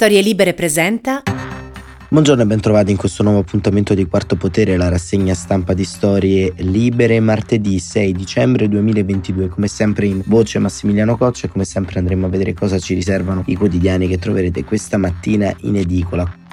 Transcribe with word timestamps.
Storie 0.00 0.20
Libere 0.20 0.54
presenta. 0.54 1.24
Buongiorno 2.08 2.42
e 2.42 2.46
bentrovati 2.46 2.92
in 2.92 2.96
questo 2.96 3.24
nuovo 3.24 3.40
appuntamento 3.40 3.94
di 3.94 4.06
Quarto 4.06 4.36
Potere, 4.36 4.76
la 4.76 4.88
rassegna 4.88 5.34
stampa 5.34 5.74
di 5.74 5.82
Storie 5.82 6.52
Libere, 6.58 7.18
martedì 7.18 7.80
6 7.80 8.12
dicembre 8.12 8.68
2022. 8.68 9.48
Come 9.48 9.66
sempre 9.66 10.06
in 10.06 10.22
voce 10.24 10.60
Massimiliano 10.60 11.16
Coccia 11.16 11.48
e 11.48 11.50
come 11.50 11.64
sempre 11.64 11.98
andremo 11.98 12.26
a 12.26 12.28
vedere 12.28 12.54
cosa 12.54 12.78
ci 12.78 12.94
riservano 12.94 13.42
i 13.46 13.56
quotidiani 13.56 14.06
che 14.06 14.18
troverete 14.18 14.62
questa 14.62 14.98
mattina 14.98 15.52
in 15.62 15.74
edicola. 15.74 16.46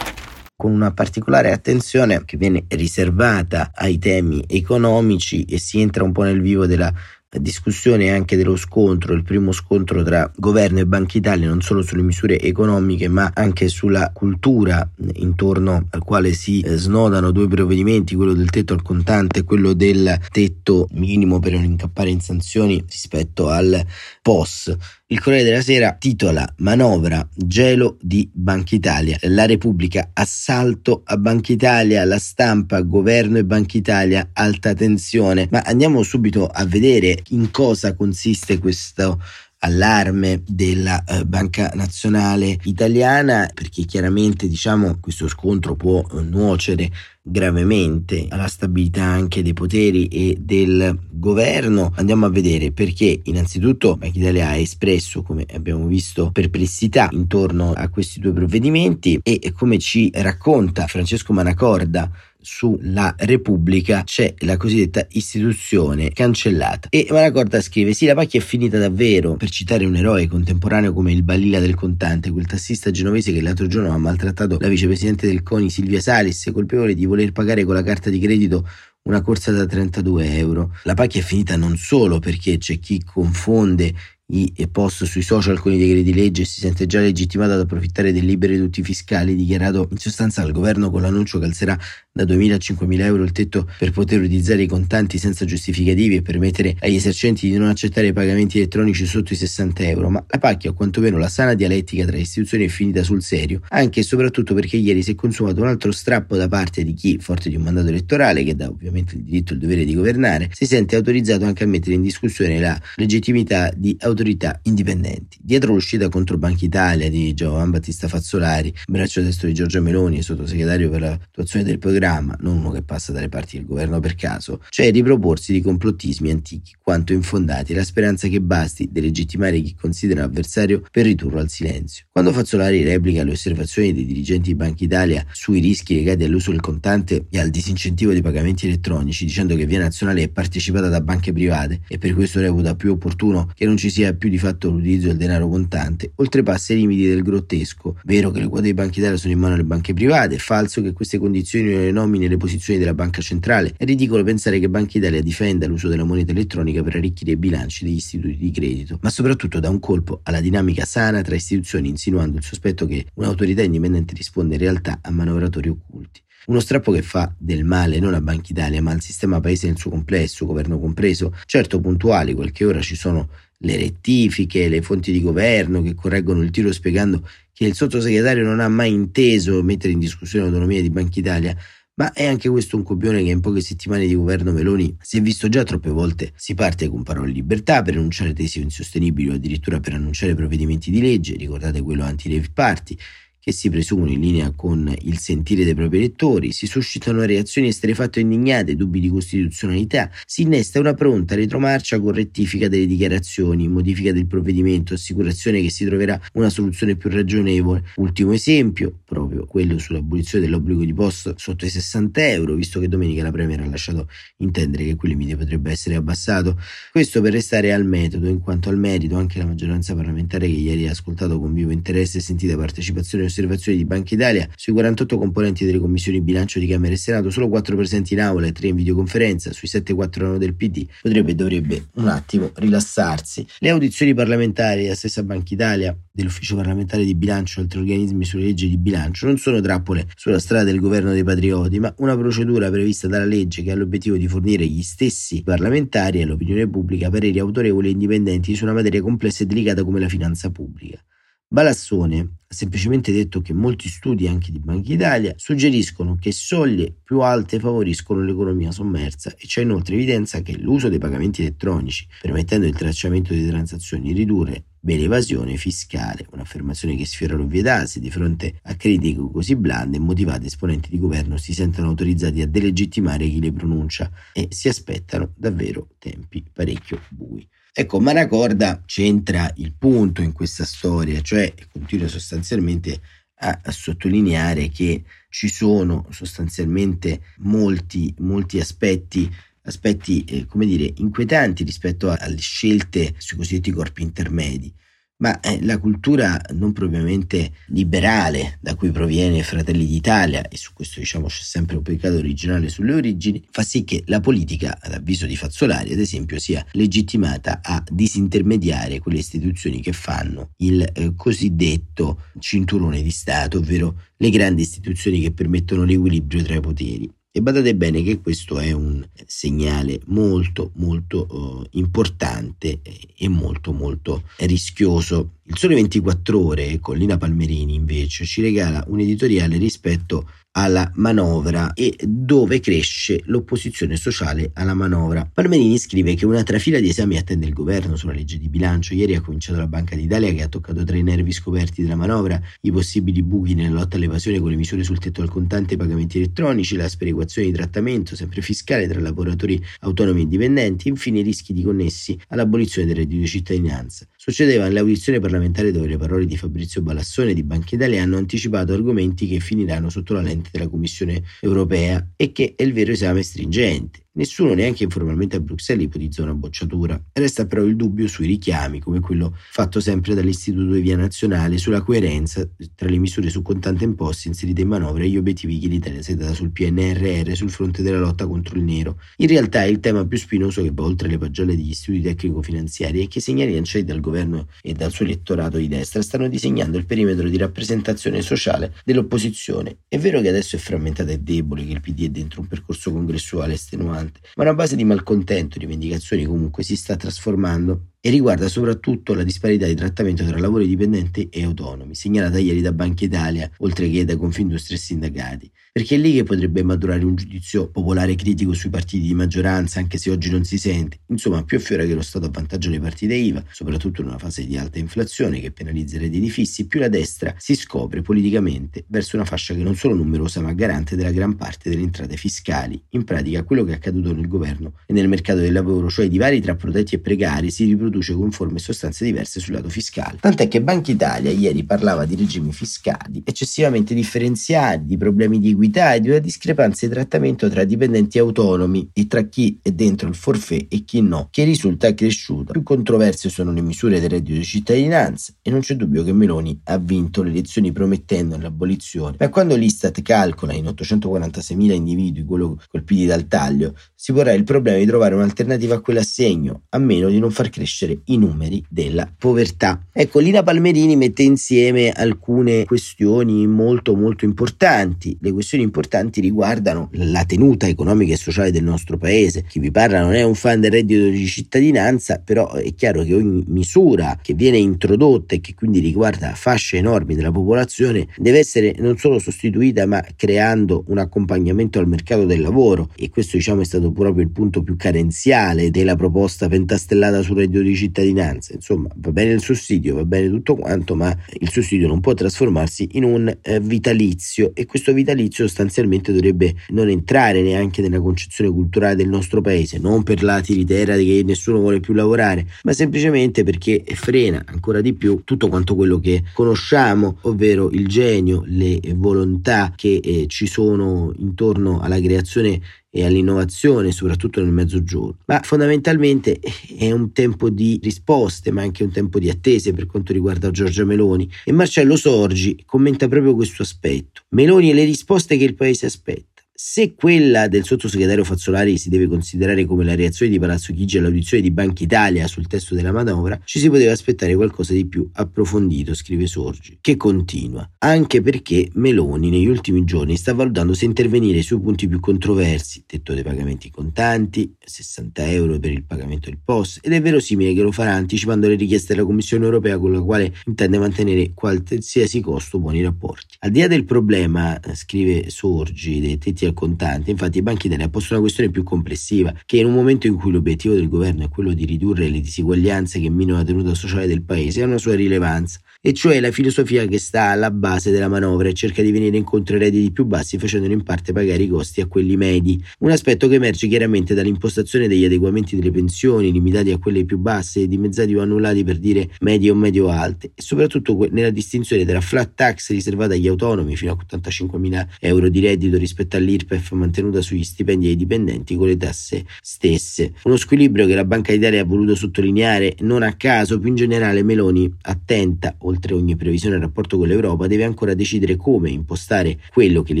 con 0.56 0.72
una 0.72 0.94
particolare 0.94 1.52
attenzione 1.52 2.24
che 2.24 2.38
viene 2.38 2.64
riservata 2.68 3.72
ai 3.74 3.98
temi 3.98 4.42
economici 4.48 5.44
e 5.44 5.58
si 5.58 5.82
entra 5.82 6.04
un 6.04 6.12
po' 6.12 6.22
nel 6.22 6.40
vivo 6.40 6.64
della 6.64 6.90
discussione 7.38 8.10
anche 8.10 8.36
dello 8.36 8.56
scontro, 8.56 9.12
il 9.14 9.22
primo 9.22 9.52
scontro 9.52 10.02
tra 10.02 10.30
governo 10.36 10.80
e 10.80 10.86
Banca 10.86 11.18
Italia, 11.18 11.48
non 11.48 11.60
solo 11.60 11.82
sulle 11.82 12.02
misure 12.02 12.40
economiche, 12.40 13.08
ma 13.08 13.30
anche 13.34 13.68
sulla 13.68 14.10
cultura 14.12 14.88
intorno 15.14 15.86
al 15.90 16.02
quale 16.04 16.32
si 16.32 16.60
eh, 16.60 16.76
snodano 16.76 17.30
due 17.30 17.48
provvedimenti, 17.48 18.14
quello 18.14 18.34
del 18.34 18.50
tetto 18.50 18.72
al 18.72 18.82
contante 18.82 19.40
e 19.40 19.44
quello 19.44 19.72
del 19.72 20.18
tetto 20.30 20.88
minimo 20.92 21.38
per 21.38 21.52
non 21.52 21.64
incappare 21.64 22.10
in 22.10 22.20
sanzioni 22.20 22.82
rispetto 22.86 23.48
al 23.48 23.84
POS. 24.22 24.76
Il 25.06 25.20
Corriere 25.20 25.44
della 25.44 25.60
Sera 25.60 25.92
titola 25.92 26.50
Manovra 26.60 27.28
gelo 27.34 27.98
di 28.00 28.26
Banca 28.32 28.74
Italia. 28.74 29.18
La 29.24 29.44
Repubblica 29.44 30.12
assalto 30.14 31.02
a 31.04 31.18
Banca 31.18 31.52
Italia, 31.52 32.06
la 32.06 32.18
stampa, 32.18 32.80
governo 32.80 33.36
e 33.36 33.44
Banca 33.44 33.76
Italia, 33.76 34.30
alta 34.32 34.72
tensione. 34.72 35.46
Ma 35.50 35.60
andiamo 35.60 36.02
subito 36.02 36.46
a 36.46 36.64
vedere 36.64 37.22
in 37.28 37.50
cosa 37.50 37.94
consiste 37.94 38.58
questo 38.58 39.20
allarme 39.64 40.42
della 40.46 41.02
eh, 41.04 41.24
Banca 41.24 41.72
Nazionale 41.74 42.58
Italiana 42.64 43.50
perché 43.52 43.84
chiaramente 43.84 44.46
diciamo 44.46 44.98
questo 45.00 45.26
scontro 45.26 45.74
può 45.74 46.00
eh, 46.00 46.20
nuocere 46.20 46.90
gravemente 47.26 48.26
alla 48.28 48.48
stabilità 48.48 49.02
anche 49.02 49.42
dei 49.42 49.54
poteri 49.54 50.08
e 50.08 50.36
del 50.38 50.98
governo. 51.10 51.90
Andiamo 51.96 52.26
a 52.26 52.30
vedere 52.30 52.70
perché 52.70 53.20
innanzitutto 53.24 53.96
Banca 53.96 54.18
Italia 54.18 54.48
ha 54.48 54.56
espresso, 54.56 55.22
come 55.22 55.46
abbiamo 55.54 55.86
visto, 55.86 56.30
perplessità 56.30 57.08
intorno 57.12 57.72
a 57.72 57.88
questi 57.88 58.20
due 58.20 58.32
provvedimenti 58.32 59.18
e 59.22 59.52
come 59.56 59.78
ci 59.78 60.10
racconta 60.12 60.86
Francesco 60.86 61.32
Manacorda 61.32 62.10
sulla 62.44 63.14
Repubblica 63.16 64.04
c'è 64.04 64.34
la 64.40 64.58
cosiddetta 64.58 65.06
istituzione 65.12 66.10
cancellata. 66.10 66.88
E 66.90 67.06
Manacorda 67.10 67.60
scrive: 67.60 67.94
Sì, 67.94 68.04
la 68.06 68.14
pacchia 68.14 68.38
è 68.38 68.42
finita 68.42 68.78
davvero. 68.78 69.34
Per 69.36 69.48
citare 69.48 69.86
un 69.86 69.96
eroe 69.96 70.28
contemporaneo 70.28 70.92
come 70.92 71.12
il 71.12 71.22
Balilla 71.22 71.58
del 71.58 71.74
Contante, 71.74 72.30
quel 72.30 72.46
tassista 72.46 72.90
genovese 72.90 73.32
che 73.32 73.40
l'altro 73.40 73.66
giorno 73.66 73.92
ha 73.92 73.98
maltrattato 73.98 74.58
la 74.60 74.68
vicepresidente 74.68 75.26
del 75.26 75.42
CONI 75.42 75.70
Silvia 75.70 76.00
Salis, 76.00 76.50
colpevole 76.52 76.94
di 76.94 77.06
voler 77.06 77.32
pagare 77.32 77.64
con 77.64 77.74
la 77.74 77.82
carta 77.82 78.10
di 78.10 78.18
credito 78.18 78.68
una 79.04 79.20
corsa 79.20 79.52
da 79.52 79.66
32 79.66 80.36
euro. 80.36 80.74
La 80.84 80.94
pacchia 80.94 81.20
è 81.20 81.24
finita 81.24 81.56
non 81.56 81.76
solo 81.76 82.18
perché 82.18 82.58
c'è 82.58 82.78
chi 82.78 83.02
confonde 83.02 83.94
i 84.34 84.68
post 84.68 85.04
sui 85.04 85.22
social 85.22 85.60
con 85.60 85.72
i 85.72 85.78
decreti 85.78 86.12
legge 86.12 86.44
si 86.44 86.60
sente 86.60 86.86
già 86.86 87.00
legittimato 87.00 87.52
ad 87.52 87.60
approfittare 87.60 88.12
dei 88.12 88.24
liberi 88.24 88.58
tutti 88.58 88.82
fiscali 88.82 89.34
dichiarato 89.34 89.88
in 89.90 89.98
sostanza 89.98 90.42
al 90.42 90.52
governo 90.52 90.90
con 90.90 91.02
l'annuncio 91.02 91.38
che 91.38 91.44
alzerà 91.44 91.78
da 92.16 92.22
2.000 92.22 92.52
a 92.52 92.56
5.000 92.56 93.00
euro 93.00 93.24
il 93.24 93.32
tetto 93.32 93.68
per 93.76 93.90
poter 93.90 94.20
utilizzare 94.20 94.62
i 94.62 94.66
contanti 94.68 95.18
senza 95.18 95.44
giustificativi 95.44 96.16
e 96.16 96.22
permettere 96.22 96.76
agli 96.78 96.94
esercenti 96.94 97.50
di 97.50 97.56
non 97.56 97.68
accettare 97.68 98.06
i 98.06 98.12
pagamenti 98.12 98.58
elettronici 98.58 99.04
sotto 99.04 99.32
i 99.32 99.36
60 99.36 99.82
euro, 99.82 100.10
ma 100.10 100.24
la 100.28 100.38
pacchia 100.38 100.70
o 100.70 100.74
quantomeno 100.74 101.18
la 101.18 101.28
sana 101.28 101.54
dialettica 101.54 102.04
tra 102.04 102.16
istituzioni 102.16 102.66
è 102.66 102.68
finita 102.68 103.02
sul 103.02 103.20
serio, 103.20 103.62
anche 103.70 104.00
e 104.00 104.02
soprattutto 104.04 104.54
perché 104.54 104.76
ieri 104.76 105.02
si 105.02 105.10
è 105.10 105.14
consumato 105.16 105.60
un 105.60 105.66
altro 105.66 105.90
strappo 105.90 106.36
da 106.36 106.46
parte 106.46 106.84
di 106.84 106.94
chi, 106.94 107.18
forte 107.20 107.48
di 107.48 107.56
un 107.56 107.62
mandato 107.62 107.88
elettorale 107.88 108.44
che 108.44 108.54
dà 108.54 108.68
ovviamente 108.68 109.16
il 109.16 109.22
diritto 109.22 109.52
e 109.52 109.56
il 109.56 109.62
dovere 109.62 109.84
di 109.84 109.94
governare, 109.94 110.50
si 110.52 110.66
sente 110.66 110.94
autorizzato 110.94 111.44
anche 111.44 111.64
a 111.64 111.66
mettere 111.66 111.96
in 111.96 112.02
discussione 112.02 112.60
la 112.60 112.80
legittimità 112.94 113.72
di 113.74 113.96
autorità 114.24 114.58
indipendenti. 114.62 115.38
Dietro 115.40 115.74
l'uscita 115.74 116.08
contro 116.08 116.38
Banca 116.38 116.64
Italia 116.64 117.10
di 117.10 117.34
Giovan 117.34 117.70
Battista 117.70 118.08
Fazzolari, 118.08 118.74
braccio 118.88 119.20
destro 119.20 119.46
di 119.46 119.54
Giorgio 119.54 119.82
Meloni 119.82 120.22
sottosegretario 120.22 120.88
per 120.88 121.00
l'attuazione 121.00 121.64
del 121.64 121.78
programma, 121.78 122.34
non 122.40 122.56
uno 122.56 122.70
che 122.70 122.82
passa 122.82 123.12
dalle 123.12 123.28
parti 123.28 123.58
del 123.58 123.66
governo 123.66 124.00
per 124.00 124.14
caso, 124.14 124.62
cioè 124.70 124.90
riproporsi 124.90 125.52
di 125.52 125.60
complottismi 125.60 126.30
antichi 126.30 126.72
quanto 126.80 127.12
infondati 127.12 127.74
la 127.74 127.84
speranza 127.84 128.28
che 128.28 128.40
basti 128.40 128.88
delegittimare 128.90 129.60
chi 129.60 129.74
considera 129.74 130.24
avversario 130.24 130.82
per 130.90 131.04
ridurlo 131.04 131.40
al 131.40 131.50
silenzio. 131.50 132.06
Quando 132.10 132.32
Fazzolari 132.32 132.82
replica 132.82 133.22
le 133.24 133.32
osservazioni 133.32 133.92
dei 133.92 134.06
dirigenti 134.06 134.50
di 134.50 134.54
Banca 134.54 134.84
Italia 134.84 135.24
sui 135.32 135.60
rischi 135.60 135.96
legati 135.96 136.24
all'uso 136.24 136.50
del 136.50 136.60
contante 136.60 137.26
e 137.28 137.38
al 137.38 137.50
disincentivo 137.50 138.12
dei 138.12 138.22
pagamenti 138.22 138.66
elettronici, 138.66 139.26
dicendo 139.26 139.54
che 139.54 139.66
Via 139.66 139.80
Nazionale 139.80 140.22
è 140.22 140.28
partecipata 140.28 140.88
da 140.88 141.00
banche 141.00 141.32
private 141.32 141.80
e 141.88 141.98
per 141.98 142.14
questo 142.14 142.40
reputa 142.40 142.74
più 142.74 142.92
opportuno 142.92 143.50
che 143.54 143.66
non 143.66 143.76
ci 143.76 143.90
sia 143.90 144.03
più 144.12 144.28
di 144.28 144.38
fatto 144.38 144.70
l'utilizzo 144.70 145.06
del 145.06 145.16
denaro 145.16 145.48
contante, 145.48 146.12
oltrepassa 146.16 146.74
i 146.74 146.76
limiti 146.76 147.06
del 147.06 147.22
grottesco. 147.22 147.98
Vero 148.04 148.30
che 148.30 148.40
le 148.40 148.48
quote 148.48 148.64
di 148.64 148.74
Banca 148.74 148.98
Italia 148.98 149.16
sono 149.16 149.32
in 149.32 149.38
mano 149.38 149.54
alle 149.54 149.64
banche 149.64 149.94
private, 149.94 150.38
falso 150.38 150.82
che 150.82 150.92
queste 150.92 151.18
condizioni 151.18 151.90
nomini 151.90 152.28
le 152.28 152.36
posizioni 152.36 152.78
della 152.78 152.94
banca 152.94 153.22
centrale. 153.22 153.72
È 153.76 153.84
ridicolo 153.84 154.22
pensare 154.22 154.58
che 154.58 154.68
Banca 154.68 154.98
Italia 154.98 155.22
difenda 155.22 155.66
l'uso 155.66 155.88
della 155.88 156.04
moneta 156.04 156.32
elettronica 156.32 156.82
per 156.82 156.96
arricchire 156.96 157.32
i 157.32 157.36
bilanci 157.36 157.84
degli 157.84 157.94
istituti 157.94 158.36
di 158.36 158.50
credito, 158.50 158.98
ma 159.00 159.10
soprattutto 159.10 159.60
dà 159.60 159.70
un 159.70 159.80
colpo 159.80 160.20
alla 160.24 160.40
dinamica 160.40 160.84
sana 160.84 161.22
tra 161.22 161.34
istituzioni, 161.34 161.88
insinuando 161.88 162.36
il 162.36 162.44
sospetto 162.44 162.86
che 162.86 163.06
un'autorità 163.14 163.62
indipendente 163.62 164.14
risponde 164.14 164.54
in 164.54 164.60
realtà 164.60 164.98
a 165.00 165.10
manovratori 165.10 165.68
occulti. 165.68 166.22
Uno 166.46 166.60
strappo 166.60 166.92
che 166.92 167.00
fa 167.00 167.34
del 167.38 167.64
male 167.64 167.98
non 168.00 168.12
a 168.12 168.20
Banca 168.20 168.48
Italia, 168.50 168.82
ma 168.82 168.90
al 168.90 169.00
sistema 169.00 169.40
paese 169.40 169.66
nel 169.66 169.78
suo 169.78 169.90
complesso, 169.90 170.44
governo 170.44 170.78
compreso, 170.78 171.34
certo 171.46 171.80
puntuali, 171.80 172.34
qualche 172.34 172.66
ora 172.66 172.82
ci 172.82 172.96
sono 172.96 173.30
le 173.64 173.76
rettifiche, 173.76 174.68
le 174.68 174.82
fonti 174.82 175.10
di 175.10 175.20
governo 175.20 175.82
che 175.82 175.94
correggono 175.94 176.42
il 176.42 176.50
tiro 176.50 176.72
spiegando 176.72 177.26
che 177.52 177.64
il 177.66 177.74
sottosegretario 177.74 178.44
non 178.44 178.60
ha 178.60 178.68
mai 178.68 178.92
inteso 178.92 179.62
mettere 179.62 179.92
in 179.92 179.98
discussione 179.98 180.44
l'autonomia 180.44 180.82
di 180.82 180.90
Banca 180.90 181.18
Italia, 181.18 181.56
ma 181.96 182.12
è 182.12 182.26
anche 182.26 182.48
questo 182.48 182.76
un 182.76 182.82
copione 182.82 183.22
che 183.22 183.30
in 183.30 183.40
poche 183.40 183.60
settimane 183.60 184.06
di 184.06 184.14
governo 184.16 184.50
Meloni 184.50 184.96
si 185.00 185.18
è 185.18 185.22
visto 185.22 185.48
già 185.48 185.62
troppe 185.62 185.90
volte. 185.90 186.32
Si 186.34 186.54
parte 186.54 186.88
con 186.88 187.04
parole 187.04 187.30
libertà 187.30 187.82
per 187.82 187.94
enunciare 187.94 188.32
tesi 188.32 188.60
insostenibili 188.60 189.28
o 189.30 189.34
addirittura 189.34 189.78
per 189.78 189.94
annunciare 189.94 190.34
provvedimenti 190.34 190.90
di 190.90 191.00
legge, 191.00 191.36
ricordate 191.36 191.82
quello 191.82 192.02
anti-Rave 192.02 192.50
Party, 192.52 192.96
che 193.44 193.52
si 193.52 193.68
presumono 193.68 194.10
in 194.10 194.20
linea 194.20 194.52
con 194.56 194.90
il 195.02 195.18
sentire 195.18 195.64
dei 195.64 195.74
propri 195.74 195.98
elettori, 195.98 196.50
si 196.50 196.66
suscitano 196.66 197.26
reazioni 197.26 197.68
esterefatte 197.68 198.20
indignate, 198.20 198.74
dubbi 198.74 199.00
di 199.00 199.10
costituzionalità, 199.10 200.10
si 200.24 200.42
innesta 200.42 200.80
una 200.80 200.94
pronta 200.94 201.34
retromarcia 201.34 202.00
con 202.00 202.12
rettifica 202.12 202.68
delle 202.68 202.86
dichiarazioni, 202.86 203.68
modifica 203.68 204.12
del 204.12 204.26
provvedimento, 204.26 204.94
assicurazione 204.94 205.60
che 205.60 205.68
si 205.68 205.84
troverà 205.84 206.18
una 206.32 206.48
soluzione 206.48 206.96
più 206.96 207.10
ragionevole. 207.10 207.84
Ultimo 207.96 208.32
esempio, 208.32 209.00
proprio 209.04 209.44
quello 209.44 209.76
sull'abolizione 209.76 210.46
dell'obbligo 210.46 210.82
di 210.82 210.94
posto 210.94 211.34
sotto 211.36 211.66
i 211.66 211.68
60 211.68 212.30
euro, 212.30 212.54
visto 212.54 212.80
che 212.80 212.88
domenica 212.88 213.22
la 213.22 213.30
Premier 213.30 213.60
ha 213.60 213.66
lasciato 213.66 214.08
intendere 214.38 214.84
che 214.84 214.94
quel 214.94 215.10
limite 215.10 215.36
potrebbe 215.36 215.70
essere 215.70 215.96
abbassato. 215.96 216.58
Questo 216.90 217.20
per 217.20 217.32
restare 217.32 217.74
al 217.74 217.84
metodo, 217.84 218.26
in 218.26 218.40
quanto 218.40 218.70
al 218.70 218.78
merito 218.78 219.16
anche 219.16 219.36
la 219.36 219.44
maggioranza 219.44 219.94
parlamentare 219.94 220.46
che 220.46 220.54
ieri 220.54 220.88
ha 220.88 220.92
ascoltato 220.92 221.38
con 221.38 221.52
vivo 221.52 221.72
interesse 221.72 222.16
e 222.16 222.20
sentita 222.22 222.56
partecipazione 222.56 223.32
osservazioni 223.34 223.76
di 223.78 223.84
Banca 223.84 224.14
Italia, 224.14 224.48
sui 224.54 224.72
48 224.72 225.18
componenti 225.18 225.64
delle 225.64 225.78
commissioni 225.78 226.20
bilancio 226.20 226.60
di 226.60 226.66
Camera 226.66 226.92
e 226.92 226.96
Senato, 226.96 227.30
solo 227.30 227.48
4 227.48 227.74
presenti 227.76 228.14
in 228.14 228.20
aula 228.20 228.46
e 228.46 228.52
3 228.52 228.68
in 228.68 228.76
videoconferenza, 228.76 229.52
sui 229.52 229.68
7-4 229.68 230.36
del 230.36 230.54
PD, 230.54 230.86
potrebbe 231.02 231.34
dovrebbe 231.34 231.88
un 231.94 232.08
attimo 232.08 232.50
rilassarsi. 232.54 233.46
Le 233.58 233.70
audizioni 233.70 234.14
parlamentari 234.14 234.82
della 234.82 234.94
stessa 234.94 235.22
Banca 235.22 235.52
Italia, 235.52 235.96
dell'Ufficio 236.10 236.54
parlamentare 236.54 237.04
di 237.04 237.14
bilancio 237.16 237.58
e 237.58 237.64
altri 237.64 237.80
organismi 237.80 238.24
sulle 238.24 238.44
leggi 238.44 238.68
di 238.68 238.78
bilancio 238.78 239.26
non 239.26 239.36
sono 239.36 239.60
trappole 239.60 240.06
sulla 240.14 240.38
strada 240.38 240.64
del 240.64 240.78
governo 240.78 241.12
dei 241.12 241.24
patrioti, 241.24 241.80
ma 241.80 241.92
una 241.98 242.16
procedura 242.16 242.70
prevista 242.70 243.08
dalla 243.08 243.24
legge 243.24 243.62
che 243.62 243.72
ha 243.72 243.74
l'obiettivo 243.74 244.16
di 244.16 244.28
fornire 244.28 244.64
gli 244.64 244.82
stessi 244.82 245.42
parlamentari 245.42 246.20
e 246.20 246.22
all'opinione 246.22 246.68
pubblica 246.68 247.10
pareri 247.10 247.38
autorevoli 247.40 247.88
e 247.88 247.90
indipendenti 247.90 248.54
su 248.54 248.64
una 248.64 248.74
materia 248.74 249.02
complessa 249.02 249.42
e 249.42 249.46
delicata 249.46 249.82
come 249.82 249.98
la 249.98 250.08
finanza 250.08 250.50
pubblica. 250.50 251.02
Balassone 251.46 252.18
ha 252.18 252.54
semplicemente 252.54 253.12
detto 253.12 253.40
che 253.40 253.52
molti 253.52 253.88
studi 253.88 254.26
anche 254.26 254.50
di 254.50 254.58
Banca 254.58 254.92
Italia 254.92 255.34
suggeriscono 255.36 256.16
che 256.18 256.32
soglie 256.32 256.92
più 257.04 257.20
alte 257.20 257.60
favoriscono 257.60 258.22
l'economia 258.22 258.72
sommersa 258.72 259.30
e 259.36 259.46
c'è 259.46 259.62
inoltre 259.62 259.94
evidenza 259.94 260.40
che 260.40 260.56
l'uso 260.56 260.88
dei 260.88 260.98
pagamenti 260.98 261.42
elettronici, 261.42 262.08
permettendo 262.20 262.66
il 262.66 262.74
tracciamento 262.74 263.32
delle 263.32 263.48
transazioni, 263.48 264.12
ridurre 264.12 264.64
l'evasione 264.80 265.56
fiscale, 265.56 266.26
un'affermazione 266.32 266.96
che 266.96 267.06
sfiora 267.06 267.36
l'ovvietà 267.36 267.86
se 267.86 268.00
di 268.00 268.10
fronte 268.10 268.58
a 268.62 268.74
critiche 268.74 269.20
così 269.30 269.54
blande 269.54 269.98
e 269.98 270.00
motivate 270.00 270.46
esponenti 270.46 270.90
di 270.90 270.98
governo 270.98 271.36
si 271.36 271.54
sentono 271.54 271.88
autorizzati 271.88 272.42
a 272.42 272.48
delegittimare 272.48 273.28
chi 273.28 273.40
le 273.40 273.52
pronuncia 273.52 274.10
e 274.32 274.48
si 274.50 274.68
aspettano 274.68 275.32
davvero 275.36 275.88
tempi 275.98 276.44
parecchio 276.52 277.00
bui. 277.10 277.46
Ecco, 277.76 277.98
Manacorda 277.98 278.82
centra 278.86 279.50
il 279.56 279.74
punto 279.74 280.22
in 280.22 280.30
questa 280.30 280.64
storia, 280.64 281.20
cioè 281.22 281.52
continua 281.72 282.06
sostanzialmente 282.06 283.00
a, 283.38 283.58
a 283.64 283.70
sottolineare 283.72 284.68
che 284.68 285.02
ci 285.28 285.48
sono 285.48 286.06
sostanzialmente 286.10 287.34
molti, 287.38 288.14
molti 288.18 288.60
aspetti 288.60 289.28
aspetti, 289.66 290.22
eh, 290.24 290.46
come 290.46 290.66
dire, 290.66 290.92
inquietanti 290.98 291.64
rispetto 291.64 292.10
alle 292.10 292.38
scelte 292.38 293.14
sui 293.16 293.38
cosiddetti 293.38 293.72
corpi 293.72 294.02
intermedi 294.02 294.72
ma 295.16 295.38
eh, 295.40 295.62
la 295.62 295.78
cultura 295.78 296.40
non 296.52 296.72
propriamente 296.72 297.52
liberale 297.68 298.58
da 298.60 298.74
cui 298.74 298.90
proviene 298.90 299.42
Fratelli 299.42 299.86
d'Italia, 299.86 300.48
e 300.48 300.56
su 300.56 300.72
questo 300.72 301.00
diciamo 301.00 301.26
c'è 301.26 301.42
sempre 301.42 301.76
un 301.76 301.82
peccato 301.82 302.16
originale 302.16 302.68
sulle 302.68 302.94
origini, 302.94 303.42
fa 303.50 303.62
sì 303.62 303.84
che 303.84 304.02
la 304.06 304.20
politica, 304.20 304.78
ad 304.80 304.92
avviso 304.92 305.26
di 305.26 305.36
Fazzolari, 305.36 305.92
ad 305.92 305.98
esempio, 305.98 306.38
sia 306.38 306.64
legittimata 306.72 307.60
a 307.62 307.82
disintermediare 307.88 308.98
quelle 308.98 309.18
istituzioni 309.18 309.80
che 309.80 309.92
fanno 309.92 310.50
il 310.58 310.82
eh, 310.82 311.14
cosiddetto 311.14 312.24
cinturone 312.38 313.02
di 313.02 313.10
Stato, 313.10 313.58
ovvero 313.58 314.00
le 314.16 314.30
grandi 314.30 314.62
istituzioni 314.62 315.20
che 315.20 315.32
permettono 315.32 315.84
l'equilibrio 315.84 316.42
tra 316.42 316.54
i 316.54 316.60
poteri. 316.60 317.10
E 317.36 317.42
badate 317.42 317.74
bene 317.74 318.04
che 318.04 318.20
questo 318.20 318.60
è 318.60 318.70
un 318.70 319.04
segnale 319.26 319.98
molto 320.04 320.70
molto 320.74 321.26
uh, 321.28 321.66
importante 321.76 322.78
e 323.16 323.28
molto 323.28 323.72
molto 323.72 324.22
rischioso. 324.38 325.38
Il 325.42 325.58
Sole 325.58 325.74
24 325.74 326.40
Ore 326.40 326.78
con 326.78 326.96
Lina 326.96 327.18
Palmerini 327.18 327.74
invece 327.74 328.24
ci 328.24 328.40
regala 328.40 328.84
un 328.86 329.00
editoriale 329.00 329.56
rispetto 329.56 330.28
alla 330.56 330.90
manovra 330.96 331.72
e 331.72 331.96
dove 332.06 332.60
cresce 332.60 333.20
l'opposizione 333.24 333.96
sociale 333.96 334.50
alla 334.54 334.74
manovra. 334.74 335.28
Palmerini 335.32 335.78
scrive 335.78 336.14
che 336.14 336.26
una 336.26 336.42
trafila 336.42 336.78
di 336.78 336.88
esami 336.88 337.16
attende 337.16 337.46
il 337.46 337.52
governo 337.52 337.96
sulla 337.96 338.12
legge 338.12 338.38
di 338.38 338.48
bilancio. 338.48 338.94
Ieri 338.94 339.14
ha 339.14 339.20
cominciato 339.20 339.58
la 339.58 339.66
Banca 339.66 339.96
d'Italia 339.96 340.32
che 340.32 340.42
ha 340.42 340.48
toccato 340.48 340.84
tra 340.84 340.96
i 340.96 341.02
nervi 341.02 341.32
scoperti 341.32 341.82
della 341.82 341.96
manovra, 341.96 342.40
i 342.60 342.70
possibili 342.70 343.22
buchi 343.22 343.54
nella 343.54 343.74
lotta 343.74 343.96
all'evasione 343.96 344.38
con 344.38 344.50
le 344.50 344.56
misure 344.56 344.84
sul 344.84 344.98
tetto 344.98 345.22
al 345.22 345.28
contante 345.28 345.74
e 345.74 345.76
pagamenti 345.76 346.18
elettronici, 346.18 346.76
la 346.76 346.88
sperequazione 346.88 347.48
di 347.48 347.54
trattamento 347.54 348.14
sempre 348.14 348.40
fiscale 348.40 348.86
tra 348.86 349.00
lavoratori 349.00 349.60
autonomi 349.80 350.20
e 350.20 350.22
indipendenti, 350.22 350.88
infine 350.88 351.18
i 351.20 351.22
rischi 351.22 351.52
di 351.52 351.62
connessi 351.62 352.18
all'abolizione 352.28 352.86
del 352.86 352.96
reddito 352.96 353.20
di 353.20 353.26
cittadinanza. 353.26 354.06
Succedeva 354.26 354.64
nell'audizione 354.64 355.20
parlamentare 355.20 355.70
dove 355.70 355.86
le 355.86 355.98
parole 355.98 356.24
di 356.24 356.38
Fabrizio 356.38 356.80
Balassone 356.80 357.34
di 357.34 357.42
Banca 357.42 357.74
Italia 357.74 358.02
hanno 358.02 358.16
anticipato 358.16 358.72
argomenti 358.72 359.26
che 359.26 359.38
finiranno 359.38 359.90
sotto 359.90 360.14
la 360.14 360.22
lente 360.22 360.48
della 360.50 360.66
Commissione 360.66 361.22
europea 361.42 362.12
e 362.16 362.32
che 362.32 362.54
è 362.56 362.62
il 362.62 362.72
vero 362.72 362.92
esame 362.92 363.22
stringente. 363.22 364.03
Nessuno, 364.16 364.54
neanche 364.54 364.84
informalmente 364.84 365.34
a 365.34 365.40
Bruxelles, 365.40 365.86
ipotizza 365.86 366.22
una 366.22 366.34
bocciatura. 366.34 367.02
Resta 367.12 367.46
però 367.46 367.64
il 367.64 367.74
dubbio 367.74 368.06
sui 368.06 368.28
richiami, 368.28 368.78
come 368.78 369.00
quello 369.00 369.36
fatto 369.36 369.80
sempre 369.80 370.14
dall'Istituto 370.14 370.72
di 370.72 370.82
Via 370.82 370.96
Nazionale, 370.96 371.58
sulla 371.58 371.82
coerenza 371.82 372.48
tra 372.76 372.88
le 372.88 372.98
misure 372.98 373.28
su 373.28 373.42
contante 373.42 373.82
imposte 373.82 374.28
inserite 374.28 374.60
in 374.60 374.68
manovra 374.68 375.02
e 375.02 375.08
gli 375.08 375.16
obiettivi 375.16 375.58
che 375.58 375.66
l'Italia 375.66 376.00
si 376.00 376.12
è 376.12 376.14
data 376.14 376.32
sul 376.32 376.52
PNRR 376.52 377.34
sul 377.34 377.50
fronte 377.50 377.82
della 377.82 377.98
lotta 377.98 378.28
contro 378.28 378.56
il 378.56 378.62
nero. 378.62 379.00
In 379.16 379.26
realtà 379.26 379.64
è 379.64 379.66
il 379.66 379.80
tema 379.80 380.06
più 380.06 380.16
spinoso 380.16 380.62
che 380.62 380.70
va 380.72 380.84
oltre 380.84 381.08
le 381.08 381.18
pagelle 381.18 381.56
degli 381.56 381.70
istituti 381.70 382.02
tecnico-finanziari 382.02 383.00
e 383.00 383.08
che 383.08 383.18
i 383.18 383.20
segnali 383.20 383.52
lanciati 383.52 383.84
dal 383.84 383.98
governo 383.98 384.46
e 384.62 384.74
dal 384.74 384.92
suo 384.92 385.06
elettorato 385.06 385.56
di 385.56 385.66
destra 385.66 386.02
stanno 386.02 386.28
disegnando 386.28 386.78
il 386.78 386.86
perimetro 386.86 387.28
di 387.28 387.36
rappresentazione 387.36 388.22
sociale 388.22 388.74
dell'opposizione. 388.84 389.78
È 389.88 389.98
vero 389.98 390.20
che 390.20 390.28
adesso 390.28 390.54
è 390.54 390.60
frammentata 390.60 391.10
e 391.10 391.18
debole, 391.18 391.66
che 391.66 391.72
il 391.72 391.80
PD 391.80 392.04
è 392.04 392.08
dentro 392.10 392.42
un 392.42 392.46
percorso 392.46 392.92
congressuale 392.92 393.54
estenuante 393.54 394.02
importante, 394.04 394.20
ma 394.36 394.42
una 394.44 394.54
base 394.54 394.76
di 394.76 394.84
malcontento 394.84 395.56
e 395.56 395.60
rivendicazioni 395.60 396.24
comunque 396.24 396.62
si 396.62 396.76
sta 396.76 396.96
trasformando 396.96 397.92
e 398.06 398.10
riguarda 398.10 398.48
soprattutto 398.48 399.14
la 399.14 399.22
disparità 399.22 399.64
di 399.64 399.74
trattamento 399.74 400.26
tra 400.26 400.38
lavori 400.38 400.66
dipendenti 400.66 401.30
e 401.30 401.42
autonomi, 401.42 401.94
segnalata 401.94 402.38
ieri 402.38 402.60
da 402.60 402.70
Banca 402.70 403.02
Italia, 403.06 403.50
oltre 403.60 403.88
che 403.88 404.04
da 404.04 404.18
Confindustria 404.18 404.76
e 404.76 404.80
sindacati 404.80 405.50
perché 405.74 405.96
è 405.96 405.98
lì 405.98 406.12
che 406.12 406.22
potrebbe 406.22 406.62
maturare 406.62 407.04
un 407.04 407.16
giudizio 407.16 407.68
popolare 407.68 408.14
critico 408.14 408.52
sui 408.52 408.70
partiti 408.70 409.08
di 409.08 409.12
maggioranza, 409.12 409.80
anche 409.80 409.98
se 409.98 410.08
oggi 410.08 410.30
non 410.30 410.44
si 410.44 410.56
sente. 410.56 411.00
Insomma, 411.06 411.42
più 411.42 411.56
affiora 411.56 411.84
che 411.84 411.94
lo 411.94 412.02
Stato 412.02 412.26
avvantaggia 412.26 412.70
le 412.70 412.78
partite 412.78 413.14
IVA, 413.14 413.42
soprattutto 413.50 414.00
in 414.00 414.06
una 414.06 414.18
fase 414.18 414.46
di 414.46 414.56
alta 414.56 414.78
inflazione 414.78 415.40
che 415.40 415.50
penalizza 415.50 415.96
i 415.96 415.98
redditi 415.98 416.30
fissi, 416.30 416.68
più 416.68 416.78
la 416.78 416.86
destra 416.86 417.34
si 417.38 417.56
scopre 417.56 418.02
politicamente 418.02 418.84
verso 418.86 419.16
una 419.16 419.24
fascia 419.24 419.52
che 419.52 419.64
non 419.64 419.74
solo 419.74 419.96
numerosa 419.96 420.40
ma 420.40 420.52
garante 420.52 420.94
della 420.94 421.10
gran 421.10 421.34
parte 421.34 421.70
delle 421.70 421.82
entrate 421.82 422.16
fiscali. 422.16 422.80
In 422.90 423.02
pratica 423.02 423.42
quello 423.42 423.64
che 423.64 423.72
è 423.72 423.74
accaduto 423.74 424.12
nel 424.12 424.28
governo 424.28 424.74
e 424.86 424.92
nel 424.92 425.08
mercato 425.08 425.40
del 425.40 425.52
lavoro, 425.52 425.90
cioè 425.90 426.04
i 426.04 426.08
divari 426.08 426.40
tra 426.40 426.54
protetti 426.54 426.94
e 426.94 427.00
precari, 427.00 427.50
si 427.50 427.64
riproduce 427.64 427.93
con 428.14 428.30
forme 428.30 428.56
e 428.56 428.60
sostanze 428.60 429.04
diverse 429.04 429.40
sul 429.40 429.54
lato 429.54 429.68
fiscale. 429.68 430.18
Tant'è 430.20 430.48
che 430.48 430.62
Banca 430.62 430.90
Italia 430.90 431.30
ieri 431.30 431.64
parlava 431.64 432.04
di 432.04 432.16
regimi 432.16 432.52
fiscali 432.52 433.22
eccessivamente 433.24 433.94
differenziati, 433.94 434.86
di 434.86 434.96
problemi 434.96 435.38
di 435.38 435.50
equità 435.50 435.94
e 435.94 436.00
di 436.00 436.08
una 436.08 436.18
discrepanza 436.18 436.86
di 436.86 436.92
trattamento 436.92 437.48
tra 437.48 437.64
dipendenti 437.64 438.18
autonomi 438.18 438.90
e 438.92 439.06
tra 439.06 439.22
chi 439.22 439.58
è 439.62 439.70
dentro 439.70 440.08
il 440.08 440.14
forfè 440.14 440.66
e 440.68 440.84
chi 440.84 441.00
no, 441.02 441.28
che 441.30 441.44
risulta 441.44 441.92
cresciuta. 441.94 442.52
Più 442.52 442.62
controverse 442.62 443.28
sono 443.28 443.52
le 443.52 443.60
misure 443.60 444.00
del 444.00 444.10
reddito 444.10 444.38
di 444.38 444.44
cittadinanza 444.44 445.32
e 445.42 445.50
non 445.50 445.60
c'è 445.60 445.74
dubbio 445.74 446.02
che 446.02 446.12
Meloni 446.12 446.60
ha 446.64 446.78
vinto 446.78 447.22
le 447.22 447.30
elezioni 447.30 447.72
promettendo 447.72 448.38
l'abolizione, 448.38 449.16
ma 449.18 449.28
quando 449.28 449.56
l'Istat 449.56 450.02
calcola 450.02 450.52
in 450.52 450.64
846.000 450.64 451.72
individui 451.72 452.24
quello 452.24 452.60
colpiti 452.68 453.06
dal 453.06 453.26
taglio, 453.26 453.74
si 453.94 454.12
porrà 454.12 454.32
il 454.32 454.44
problema 454.44 454.78
di 454.78 454.86
trovare 454.86 455.14
un'alternativa 455.14 455.76
a 455.76 455.80
quell'assegno, 455.80 456.62
a 456.70 456.78
meno 456.78 457.08
di 457.08 457.18
non 457.18 457.30
far 457.30 457.50
crescere 457.50 457.83
i 458.04 458.18
numeri 458.18 458.64
della 458.68 459.10
povertà. 459.16 459.86
Ecco, 459.92 460.18
Lina 460.18 460.42
Palmerini 460.42 460.96
mette 460.96 461.22
insieme 461.22 461.90
alcune 461.90 462.64
questioni 462.64 463.46
molto 463.46 463.94
molto 463.94 464.24
importanti, 464.24 465.16
le 465.20 465.32
questioni 465.32 465.64
importanti 465.64 466.20
riguardano 466.20 466.88
la 466.92 467.24
tenuta 467.24 467.66
economica 467.66 468.12
e 468.12 468.16
sociale 468.16 468.50
del 468.50 468.64
nostro 468.64 468.96
paese. 468.96 469.44
Chi 469.48 469.58
vi 469.58 469.70
parla 469.70 470.02
non 470.02 470.14
è 470.14 470.22
un 470.22 470.34
fan 470.34 470.60
del 470.60 470.70
reddito 470.70 471.08
di 471.08 471.26
cittadinanza, 471.26 472.20
però 472.24 472.52
è 472.52 472.74
chiaro 472.74 473.02
che 473.02 473.14
ogni 473.14 473.44
misura 473.48 474.18
che 474.20 474.34
viene 474.34 474.58
introdotta 474.58 475.34
e 475.34 475.40
che 475.40 475.54
quindi 475.54 475.80
riguarda 475.80 476.34
fasce 476.34 476.78
enormi 476.78 477.14
della 477.14 477.30
popolazione 477.30 478.06
deve 478.16 478.38
essere 478.38 478.74
non 478.78 478.96
solo 478.96 479.18
sostituita 479.18 479.86
ma 479.86 480.04
creando 480.16 480.84
un 480.88 480.98
accompagnamento 480.98 481.78
al 481.78 481.88
mercato 481.88 482.24
del 482.24 482.40
lavoro 482.40 482.90
e 482.96 483.10
questo 483.10 483.36
diciamo 483.36 483.60
è 483.60 483.64
stato 483.64 483.92
proprio 483.92 484.22
il 484.22 484.30
punto 484.30 484.62
più 484.62 484.76
carenziale 484.76 485.70
della 485.70 485.96
proposta 485.96 486.48
pentastellata 486.48 487.22
sul 487.22 487.36
reddito 487.36 487.62
di 487.62 487.73
cittadinanza. 487.74 488.54
Insomma, 488.54 488.88
va 488.96 489.12
bene 489.12 489.32
il 489.32 489.40
sussidio, 489.40 489.96
va 489.96 490.04
bene 490.04 490.28
tutto 490.28 490.56
quanto, 490.56 490.94
ma 490.94 491.16
il 491.38 491.50
sussidio 491.50 491.86
non 491.88 492.00
può 492.00 492.14
trasformarsi 492.14 492.90
in 492.92 493.04
un 493.04 493.34
eh, 493.42 493.60
vitalizio 493.60 494.52
e 494.54 494.66
questo 494.66 494.92
vitalizio 494.92 495.46
sostanzialmente 495.46 496.12
dovrebbe 496.12 496.54
non 496.68 496.88
entrare 496.88 497.42
neanche 497.42 497.82
nella 497.82 498.00
concezione 498.00 498.50
culturale 498.50 498.96
del 498.96 499.08
nostro 499.08 499.40
paese, 499.40 499.78
non 499.78 500.02
per 500.02 500.22
la 500.22 500.40
tiritera 500.40 500.96
di 500.96 501.06
che 501.06 501.22
nessuno 501.24 501.58
vuole 501.58 501.80
più 501.80 501.94
lavorare, 501.94 502.46
ma 502.62 502.72
semplicemente 502.72 503.42
perché 503.44 503.84
frena 503.94 504.42
ancora 504.46 504.80
di 504.80 504.94
più 504.94 505.22
tutto 505.24 505.48
quanto 505.48 505.74
quello 505.74 505.98
che 505.98 506.22
conosciamo, 506.32 507.18
ovvero 507.22 507.70
il 507.70 507.86
genio, 507.86 508.42
le 508.46 508.80
volontà 508.94 509.72
che 509.74 510.00
eh, 510.02 510.26
ci 510.28 510.46
sono 510.46 511.12
intorno 511.18 511.80
alla 511.80 512.00
creazione 512.00 512.60
e 512.96 513.04
all'innovazione, 513.04 513.90
soprattutto 513.90 514.40
nel 514.40 514.52
mezzogiorno. 514.52 515.16
Ma 515.24 515.40
fondamentalmente 515.42 516.38
è 516.78 516.92
un 516.92 517.10
tempo 517.10 517.50
di 517.50 517.80
risposte, 517.82 518.52
ma 518.52 518.62
anche 518.62 518.84
un 518.84 518.92
tempo 518.92 519.18
di 519.18 519.28
attese 519.28 519.72
per 519.72 519.86
quanto 519.86 520.12
riguarda 520.12 520.52
Giorgia 520.52 520.84
Meloni. 520.84 521.28
E 521.44 521.50
Marcello 521.50 521.96
Sorgi 521.96 522.62
commenta 522.64 523.08
proprio 523.08 523.34
questo 523.34 523.62
aspetto. 523.62 524.22
Meloni 524.28 524.70
e 524.70 524.74
le 524.74 524.84
risposte 524.84 525.36
che 525.36 525.42
il 525.42 525.56
paese 525.56 525.86
aspetta. 525.86 526.33
Se 526.56 526.94
quella 526.94 527.48
del 527.48 527.64
sottosegretario 527.64 528.22
Fazzolari 528.22 528.78
si 528.78 528.88
deve 528.88 529.08
considerare 529.08 529.64
come 529.64 529.82
la 529.82 529.96
reazione 529.96 530.30
di 530.30 530.38
Palazzo 530.38 530.72
Chigi 530.72 530.98
all'audizione 530.98 531.42
di 531.42 531.50
Banca 531.50 531.82
Italia 531.82 532.28
sul 532.28 532.46
testo 532.46 532.76
della 532.76 532.92
manovra, 532.92 533.40
ci 533.44 533.58
si 533.58 533.68
poteva 533.68 533.90
aspettare 533.90 534.36
qualcosa 534.36 534.72
di 534.72 534.86
più 534.86 535.10
approfondito, 535.14 535.94
scrive 535.94 536.28
Sorgi, 536.28 536.78
che 536.80 536.96
continua, 536.96 537.68
anche 537.78 538.20
perché 538.20 538.70
Meloni 538.74 539.30
negli 539.30 539.48
ultimi 539.48 539.82
giorni 539.82 540.16
sta 540.16 540.32
valutando 540.32 540.74
se 540.74 540.84
intervenire 540.84 541.42
sui 541.42 541.58
punti 541.58 541.88
più 541.88 541.98
controversi, 541.98 542.84
tetto 542.86 543.14
dei 543.14 543.24
pagamenti 543.24 543.68
contanti, 543.72 544.54
60 544.64 545.28
euro 545.32 545.58
per 545.58 545.72
il 545.72 545.82
pagamento 545.82 546.30
del 546.30 546.38
POS, 546.38 546.78
ed 546.82 546.92
è 546.92 547.02
verosimile 547.02 547.52
che 547.52 547.62
lo 547.62 547.72
farà 547.72 547.94
anticipando 547.94 548.46
le 548.46 548.54
richieste 548.54 548.94
della 548.94 549.04
Commissione 549.04 549.44
europea 549.44 549.76
con 549.76 549.90
la 549.90 550.02
quale 550.02 550.32
intende 550.46 550.78
mantenere 550.78 551.32
qualsiasi 551.34 552.20
costo 552.20 552.60
buoni 552.60 552.80
rapporti. 552.80 553.38
Al 553.40 553.50
di 553.50 553.58
là 553.58 553.66
del 553.66 553.84
problema, 553.84 554.60
scrive 554.74 555.30
Sorgi, 555.30 555.98
dei 555.98 556.16
tetti 556.16 556.42
al 556.44 556.54
contante. 556.54 557.10
Infatti 557.10 557.42
Banca 557.42 557.66
Italia 557.66 557.86
ha 557.86 557.90
posto 557.90 558.12
una 558.14 558.22
questione 558.22 558.50
più 558.50 558.62
complessiva, 558.62 559.34
che 559.44 559.58
in 559.58 559.66
un 559.66 559.74
momento 559.74 560.06
in 560.06 560.16
cui 560.16 560.32
l'obiettivo 560.32 560.74
del 560.74 560.88
governo 560.88 561.24
è 561.24 561.28
quello 561.28 561.52
di 561.52 561.64
ridurre 561.64 562.08
le 562.08 562.20
disuguaglianze 562.20 563.00
che 563.00 563.10
minano 563.10 563.38
la 563.38 563.44
tenuta 563.44 563.74
sociale 563.74 564.06
del 564.06 564.22
paese, 564.22 564.62
ha 564.62 564.66
una 564.66 564.78
sua 564.78 564.94
rilevanza 564.94 565.60
e 565.86 565.92
cioè 565.92 566.18
la 566.18 566.30
filosofia 566.30 566.86
che 566.86 566.98
sta 566.98 567.24
alla 567.24 567.50
base 567.50 567.90
della 567.90 568.08
manovra 568.08 568.48
e 568.48 568.54
cerca 568.54 568.80
di 568.80 568.90
venire 568.90 569.18
incontro 569.18 569.56
ai 569.56 569.64
redditi 569.64 569.92
più 569.92 570.06
bassi 570.06 570.38
facendone 570.38 570.72
in 570.72 570.82
parte 570.82 571.12
pagare 571.12 571.42
i 571.42 571.48
costi 571.48 571.82
a 571.82 571.86
quelli 571.86 572.16
medi. 572.16 572.58
Un 572.78 572.90
aspetto 572.90 573.28
che 573.28 573.34
emerge 573.34 573.68
chiaramente 573.68 574.14
dall'impostazione 574.14 574.88
degli 574.88 575.04
adeguamenti 575.04 575.56
delle 575.56 575.70
pensioni, 575.70 576.32
limitati 576.32 576.70
a 576.70 576.78
quelle 576.78 577.04
più 577.04 577.18
basse 577.18 577.68
dimezzati 577.68 578.14
o 578.14 578.22
annullati 578.22 578.64
per 578.64 578.78
dire 578.78 579.10
medie 579.20 579.50
o 579.50 579.54
medio-alte, 579.54 580.32
e 580.34 580.40
soprattutto 580.40 581.06
nella 581.10 581.28
distinzione 581.28 581.84
tra 581.84 582.00
flat 582.00 582.32
tax 582.34 582.70
riservata 582.70 583.12
agli 583.12 583.28
autonomi 583.28 583.76
fino 583.76 583.92
a 583.92 583.98
85.000 584.10 584.86
euro 585.00 585.28
di 585.28 585.40
reddito 585.40 585.76
rispetto 585.76 586.16
all'IRPEF 586.34 586.72
mantenuta 586.72 587.20
sugli 587.20 587.44
stipendi 587.44 587.88
ai 587.88 587.96
dipendenti 587.96 588.56
con 588.56 588.66
le 588.66 588.76
tasse 588.76 589.24
stesse. 589.40 590.14
Uno 590.24 590.36
squilibrio 590.36 590.86
che 590.86 590.94
la 590.94 591.04
Banca 591.04 591.32
d'Italia 591.32 591.62
ha 591.62 591.64
voluto 591.64 591.94
sottolineare 591.94 592.76
non 592.80 593.02
a 593.02 593.14
caso, 593.14 593.58
più 593.58 593.68
in 593.68 593.76
generale 593.76 594.22
Meloni 594.22 594.72
attenta, 594.82 595.54
oltre 595.60 595.94
ogni 595.94 596.16
previsione 596.16 596.56
al 596.56 596.62
rapporto 596.62 596.98
con 596.98 597.06
l'Europa, 597.06 597.46
deve 597.46 597.64
ancora 597.64 597.94
decidere 597.94 598.36
come 598.36 598.70
impostare 598.70 599.38
quello 599.52 599.82
che 599.82 599.94
le 599.94 600.00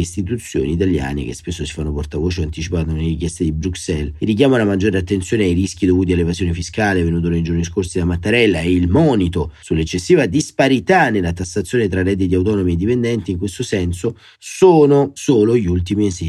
istituzioni 0.00 0.72
italiane, 0.72 1.24
che 1.24 1.34
spesso 1.34 1.64
si 1.64 1.72
fanno 1.72 1.92
portavoce 1.92 2.40
o 2.40 2.44
anticipano 2.44 2.92
nelle 2.92 3.08
richieste 3.08 3.44
di 3.44 3.52
Bruxelles, 3.52 4.14
il 4.18 4.26
richiamo 4.26 4.56
alla 4.56 4.64
maggiore 4.64 4.98
attenzione 4.98 5.44
ai 5.44 5.52
rischi 5.52 5.86
dovuti 5.86 6.12
all'evasione 6.12 6.52
fiscale 6.52 7.02
venuto 7.02 7.28
nei 7.28 7.42
giorni 7.42 7.64
scorsi 7.64 7.98
da 7.98 8.04
Mattarella 8.04 8.60
e 8.60 8.72
il 8.72 8.88
monito 8.88 9.52
sull'eccessiva 9.62 10.26
disparità 10.26 11.10
nella 11.10 11.32
tassazione 11.32 11.88
tra 11.88 12.02
redditi 12.02 12.34
autonomi 12.34 12.72
e 12.72 12.76
dipendenti 12.76 13.30
in 13.30 13.38
questo 13.38 13.62
senso 13.62 14.16
sono 14.38 15.10
solo 15.14 15.56
gli 15.56 15.66
ultimi 15.66 16.06
esempi 16.06 16.23